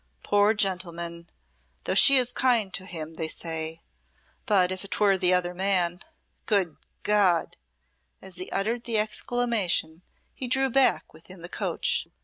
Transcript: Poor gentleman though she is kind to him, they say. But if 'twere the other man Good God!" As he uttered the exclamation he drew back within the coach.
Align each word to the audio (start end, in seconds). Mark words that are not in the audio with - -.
Poor 0.23 0.55
gentleman 0.55 1.29
though 1.83 1.93
she 1.93 2.17
is 2.17 2.31
kind 2.31 2.73
to 2.73 2.87
him, 2.87 3.13
they 3.13 3.27
say. 3.27 3.83
But 4.47 4.71
if 4.71 4.81
'twere 4.89 5.15
the 5.15 5.31
other 5.31 5.53
man 5.53 5.99
Good 6.47 6.75
God!" 7.03 7.55
As 8.19 8.37
he 8.37 8.49
uttered 8.49 8.85
the 8.85 8.97
exclamation 8.97 10.01
he 10.33 10.47
drew 10.47 10.71
back 10.71 11.13
within 11.13 11.43
the 11.43 11.49
coach. 11.49 12.07